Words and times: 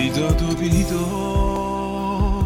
بیداد 0.00 0.42
و 0.42 0.54
بیداد. 0.54 2.44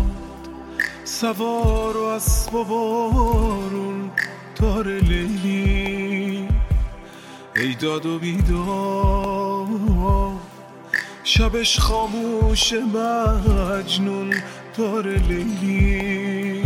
سوار 1.05 1.97
و 1.97 2.03
اسب 2.03 2.53
بارون 2.53 4.11
دار 4.57 4.87
لیلی. 4.87 6.49
ایداد 7.57 8.07
و 8.07 8.19
بیداد. 8.19 9.69
شبش 11.25 11.81
خاموش 11.81 12.73
مجنون 12.73 14.35
دار 14.79 15.07
لیلی. 15.09 16.63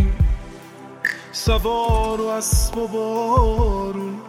سوار 1.31 2.21
و 2.21 2.27
اسب 2.27 2.75
بارون 2.75 4.19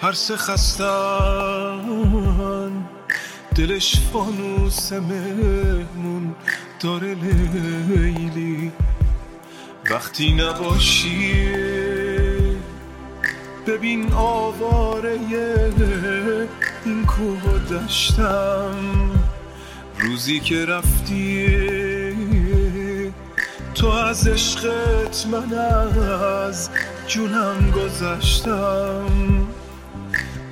هر 0.00 0.12
سه 0.12 0.36
خستن. 0.36 2.27
دلش 3.58 4.00
فانوس 4.12 4.92
مهمون 4.92 6.34
داره 6.80 7.14
لیلی. 7.14 8.72
وقتی 9.90 10.32
نباشی 10.32 11.48
ببین 13.66 14.12
آواره 14.12 15.18
این 16.84 17.06
کوه 17.06 17.58
دشتم 17.70 18.74
روزی 19.98 20.40
که 20.40 20.64
رفتی 20.64 21.46
تو 23.74 23.86
از 23.86 24.28
عشقت 24.28 25.26
من 25.26 25.58
از 25.58 26.70
جونم 27.06 27.70
گذشتم. 27.70 29.08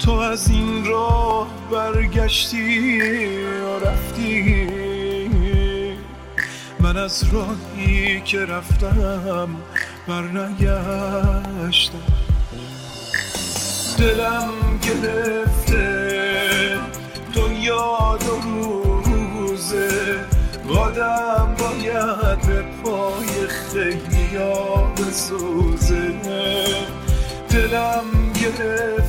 تو 0.06 0.12
از 0.12 0.48
این 0.50 0.84
راه 0.84 1.48
برگشتی 1.70 3.00
و 3.40 3.78
رفتی؟ 3.78 4.68
من 6.80 6.96
از 6.96 7.24
راهی 7.32 8.20
که 8.20 8.44
رفتم 8.44 9.48
برنگشتم. 10.08 11.98
دلم 13.98 14.50
گرفته 14.82 16.78
دنیا 17.34 18.18
دو 18.20 18.40
روزه. 19.10 20.20
آدم 20.78 21.54
باید 21.58 22.46
به 22.46 22.64
پای 22.84 23.46
خیلی 23.48 24.38
بسوزه 24.96 26.14
دلم 27.50 28.04
گرفته 28.34 29.05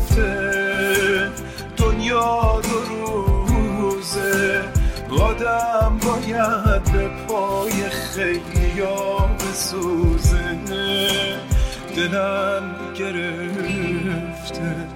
دنیا 2.07 2.61
دو 2.61 2.79
روزه. 3.79 4.63
آدم 5.11 5.99
باید 6.05 6.83
به 6.83 7.09
پای 7.27 7.89
خیلی 7.89 8.79
ها 8.79 9.27
بسوزه. 9.27 10.57
دلم 11.95 12.75
گرفته. 12.95 14.86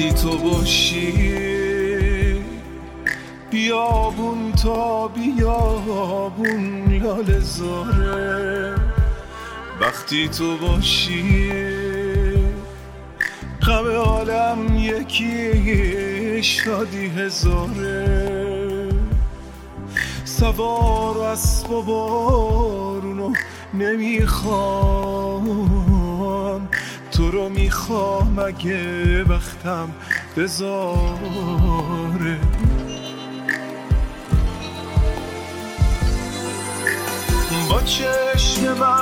وقتی 0.00 0.12
تو 0.12 0.38
باشی 0.38 1.12
بیابون 3.50 4.52
تا 4.52 5.08
بیابون 5.08 6.84
لاله 7.02 7.40
زاره. 7.40 8.74
وقتی 9.80 10.28
تو 10.28 10.56
باشی 10.56 11.42
غم 13.62 13.86
عالم 13.86 14.76
یکی 14.76 16.42
شادی 16.42 17.06
هزاره. 17.06 18.88
سوار 20.24 21.18
اسب 21.18 21.70
و 21.70 21.82
بارونو 21.82 23.32
نمی‌خوام. 23.74 25.46
رو 27.30 27.48
می‌خوام 27.48 28.38
اگه 28.38 29.24
وقتم 29.24 29.88
بذاره. 30.36 30.80
با 37.70 37.80
چشم 37.80 38.72
مستت 38.72 38.99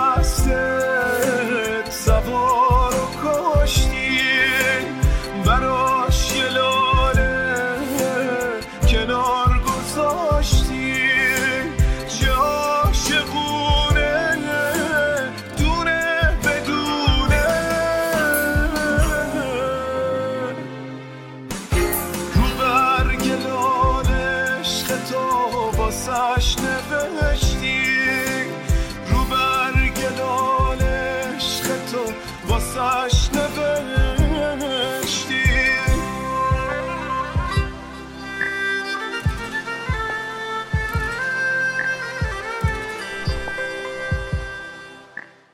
واسش 25.88 26.56
نوشتی 26.58 27.82
رو 29.10 29.24
برگ 29.24 30.04
عشق 30.82 31.66
تو 31.92 32.12
واسش 32.48 33.28
نوشتی 33.34 33.47